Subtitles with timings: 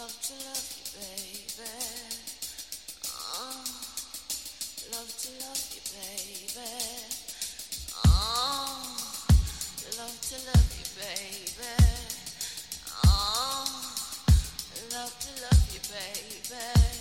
[0.00, 1.68] love to love you, baby.
[3.04, 3.64] Oh,
[4.92, 6.72] love to love you, baby.
[8.06, 8.96] Oh,
[9.98, 11.74] love to love you, baby.
[13.04, 13.66] Oh,
[14.90, 16.64] love to love you, baby.
[16.86, 16.99] Oh,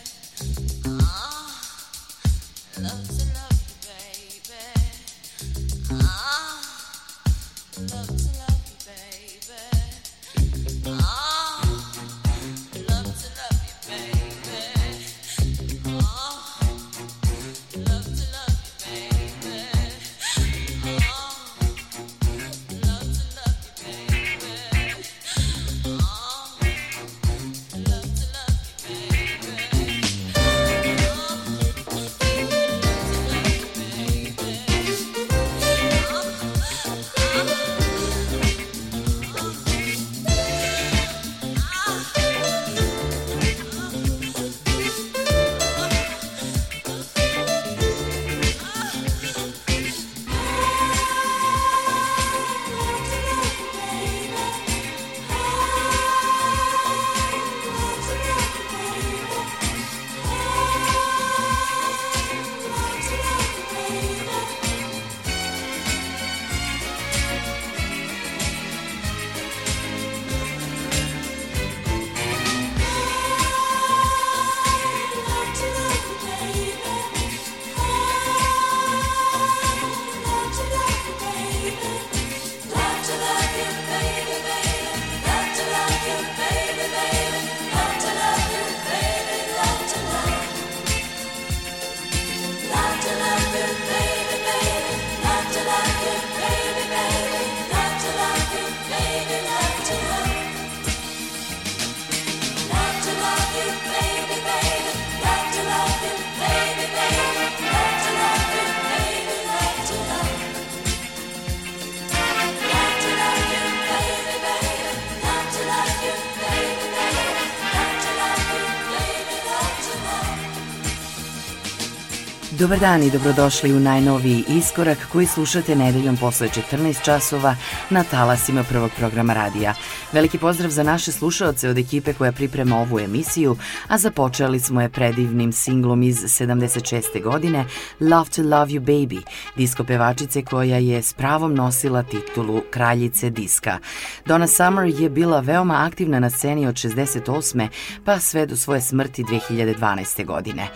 [122.59, 127.55] Dobar dan i dobrodošli u najnoviji iskorak koji slušate nedeljom posle 14 časova
[127.89, 129.73] na talasima prvog programa radija.
[130.13, 133.57] Veliki pozdrav za naše slušaoce od ekipe koja priprema ovu emisiju,
[133.87, 137.23] a započeli smo je predivnim singlom iz 76.
[137.23, 137.65] godine
[137.99, 139.21] Love to Love You Baby,
[139.55, 143.79] disko pevačice koja je s pravom nosila titulu kraljice diska.
[144.25, 147.67] Donna Summer je bila veoma aktivna na sceni od 68.
[148.05, 150.25] pa sve do svoje smrti 2012.
[150.25, 150.67] godine.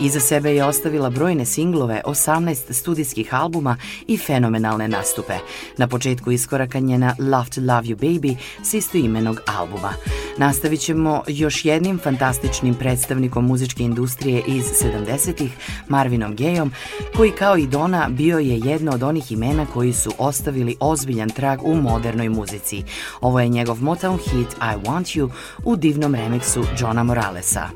[0.00, 3.76] Iza sebe je ostavila brojne singlove, 18 studijskih albuma
[4.06, 5.34] i fenomenalne nastupe.
[5.76, 9.92] Na početku iskoraka njena Love to Love You Baby s istoimenog albuma.
[10.38, 15.52] Nastavit ćemo još jednim fantastičnim predstavnikom muzičke industrije iz 70-ih,
[15.88, 16.70] Marvinom Gayom,
[17.16, 21.62] koji kao i Dona bio je jedno od onih imena koji su ostavili ozbiljan trag
[21.62, 22.82] u modernoj muzici.
[23.20, 25.30] Ovo je njegov Motown hit I Want You
[25.64, 27.68] u divnom remiksu Johna Moralesa.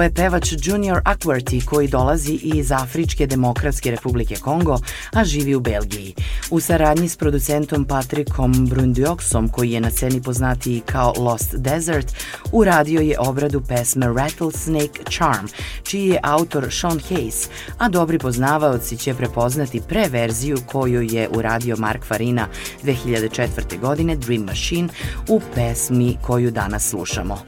[0.00, 4.78] Ovo je pevač Junior Aquarty koji dolazi iz Afričke demokratske republike Kongo,
[5.12, 6.14] a živi u Belgiji.
[6.50, 12.12] U saradnji s producentom Patrickom Brundioxom, koji je na sceni poznatiji kao Lost Desert,
[12.52, 15.46] uradio je obradu pesme Rattlesnake Charm,
[15.82, 21.76] čiji je autor Sean Hayes, a dobri poznavaoci će prepoznati pre verziju koju je uradio
[21.76, 22.48] Mark Farina
[22.84, 23.80] 2004.
[23.80, 24.88] godine Dream Machine
[25.28, 27.38] u pesmi koju danas slušamo.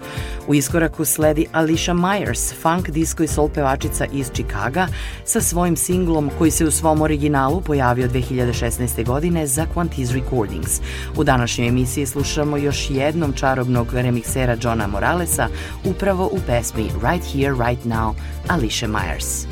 [0.47, 4.87] U iskoraku sledi Alicia Myers, funk disco i soul pevačica iz Chicaga,
[5.25, 9.07] sa svojim singlom koji se u svom originalu pojavio 2016.
[9.07, 10.81] godine za Quantiz Recordings.
[11.17, 15.49] U današnjoj emisiji slušamo još jednom čarobnog remiksera Johna Moralesa
[15.85, 18.15] upravo u pesmi Right Here, Right Now,
[18.49, 19.47] Alicia Myers.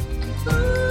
[0.47, 0.90] You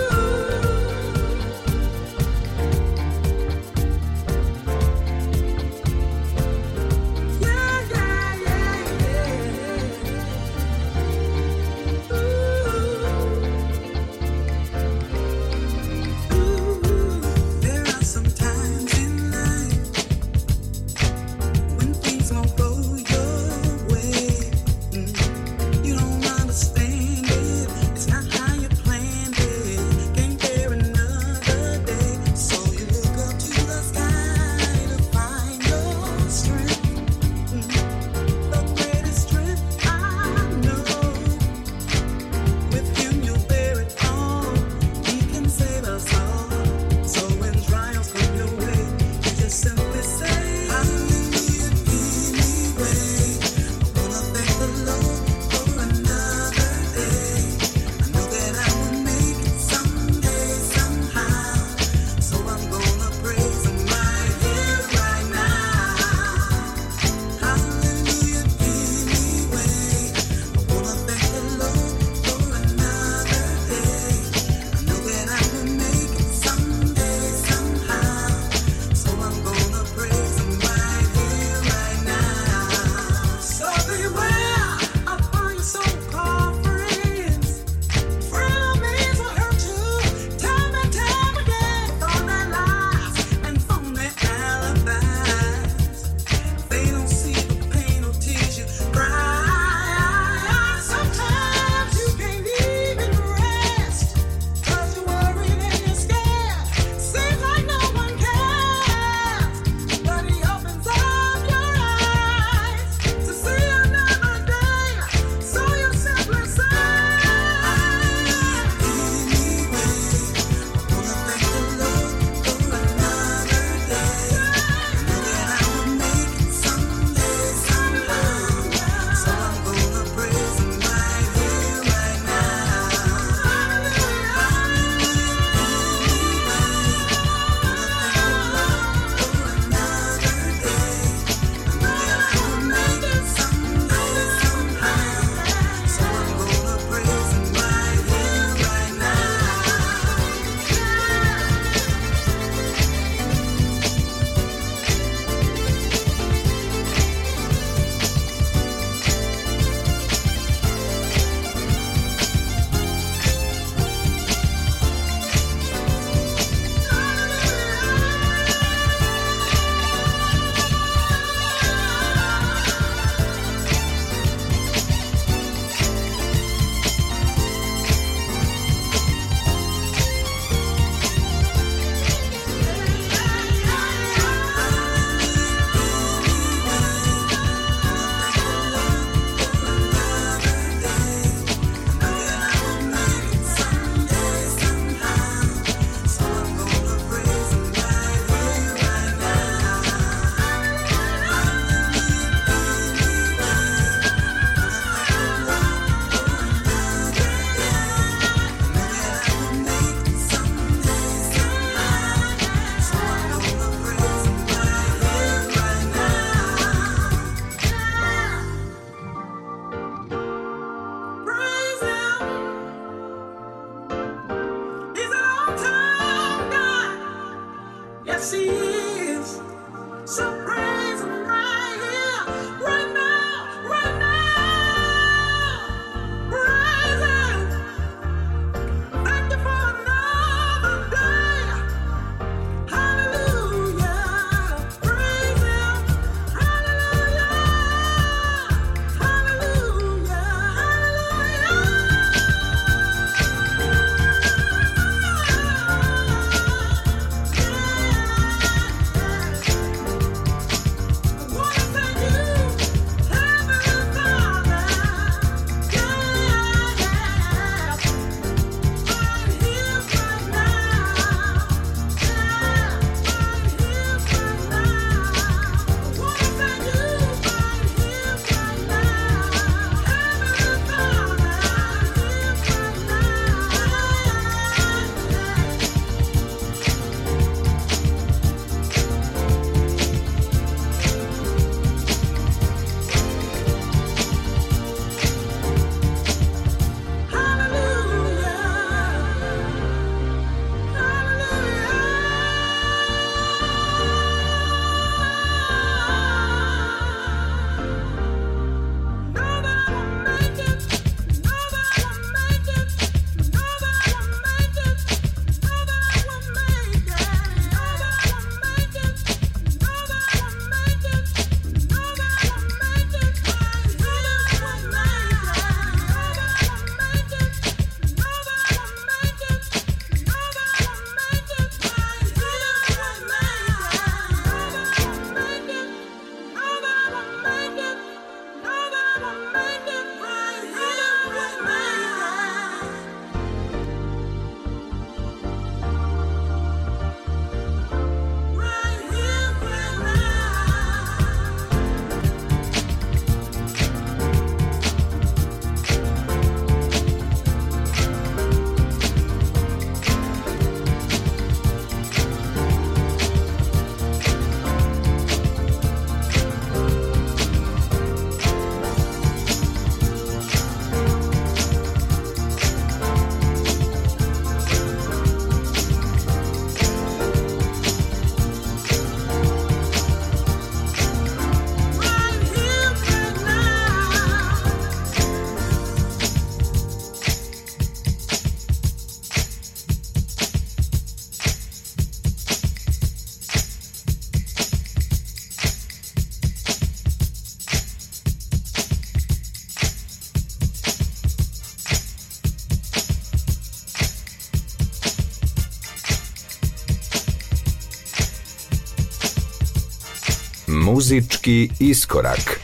[410.89, 412.38] Muzički iskorak.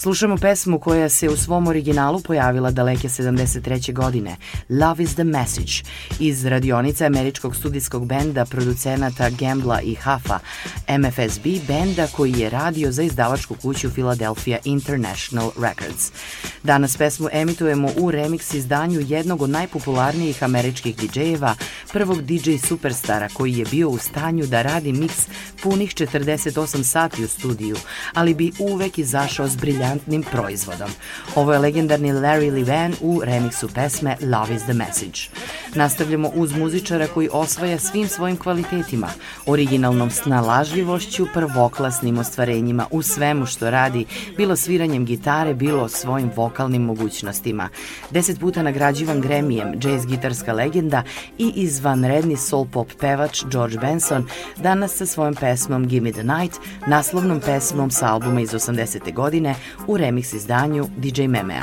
[0.00, 3.92] Slušamo pesmu koja se u svom originalu pojavila daleke 73.
[3.92, 4.36] godine,
[4.68, 5.72] Love is the Message,
[6.20, 10.38] iz radionice američkog studijskog benda producenata Gambla i Hafa,
[10.88, 16.12] MFSB, benda koji je radio za izdavačku kuću Philadelphia International Records.
[16.62, 21.54] Danas pesmu emitujemo u remix izdanju jednog od najpopularnijih američkih DJ-eva,
[21.92, 25.28] prvog DJ superstara koji je bio u stanju da radi miks
[25.62, 27.76] punih 48 sati u studiju,
[28.14, 29.87] ali bi uvek izašao s briljantnim
[30.32, 30.90] proizvodom.
[31.34, 35.20] Ovo je legendarni Larry Levan u remiksu pesme Love is the Message.
[35.74, 39.08] Nastavljamo uz muzičara koji osvaja svim svojim kvalitetima,
[39.46, 47.68] originalnom snalažljivošću, prvoklasnim ostvarenjima u svemu što radi, bilo sviranjem gitare, bilo svojim vokalnim mogućnostima.
[48.10, 51.02] Deset puta nagrađivan Gremijem, jazz gitarska legenda
[51.38, 54.26] i izvanredni soul pop pevač George Benson
[54.56, 59.14] danas sa svojom pesmom Gimme the Night, naslovnom pesmom sa albuma iz 80.
[59.14, 59.54] godine
[59.86, 61.62] u remix izdanju DJ Memea.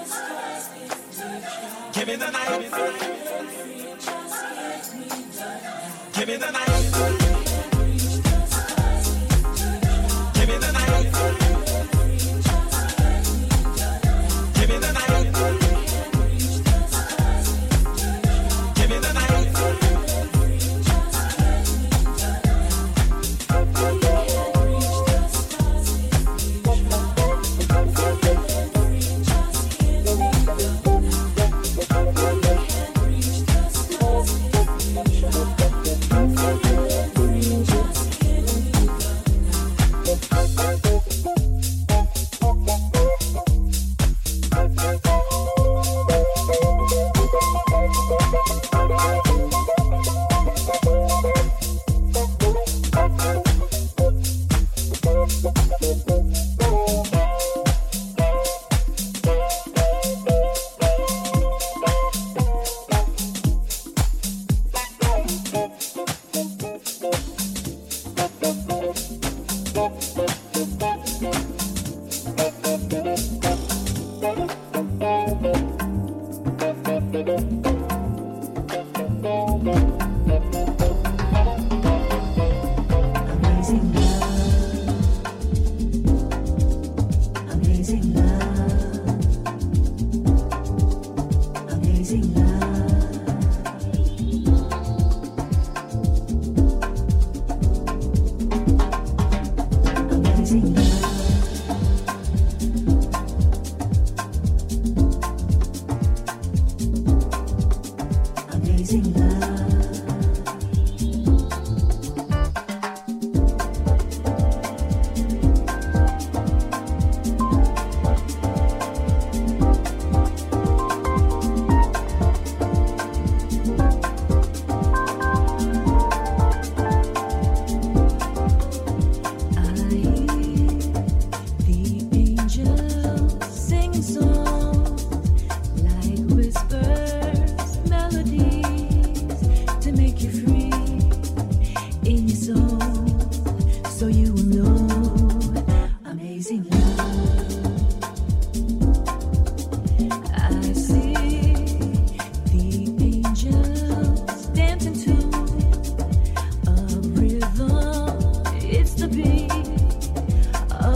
[2.01, 2.49] Give me the night.
[6.13, 6.71] Give me the night.
[10.33, 11.50] Give me the night.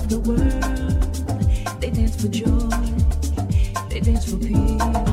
[0.06, 1.82] of the world.
[1.82, 2.70] They dance for joy,
[3.90, 5.05] they dance for peace.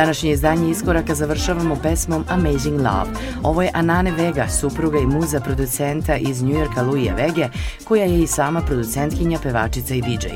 [0.00, 3.10] Današnje izdanje Iskoraka završavamo pesmom Amazing Love.
[3.42, 7.48] Ovo je Anane Vega, supruga i muza producenta iz Njujorka Luija Vege,
[7.84, 10.26] koja je i sama producentkinja, pevačica i DJ.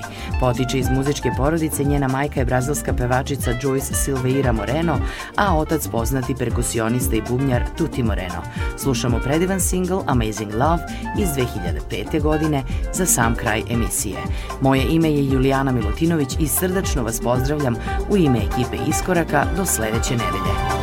[0.40, 4.98] Potiče iz muzičke porodice, njena majka je brazilska pevačica Joyce Silveira Moreno,
[5.36, 8.42] a otac poznati perkusionista i bubnjar Tuti Moreno.
[8.76, 10.82] Slušamo predivan single Amazing Love
[11.18, 12.22] iz 2005.
[12.22, 12.62] godine
[12.94, 14.18] za sam kraj emisije.
[14.60, 17.76] Moje ime je Julijana Milutinović i srdačno vas pozdravljam
[18.10, 20.73] u ime ekipe Iskoraka do sledeće nedelje.